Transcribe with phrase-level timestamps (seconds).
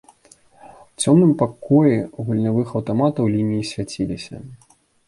[0.95, 1.95] У цёмным пакоі
[2.25, 4.35] гульнявых аўтаматаў лініі свяціліся.